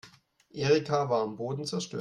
[0.49, 1.89] Erika war am Boden zerstört.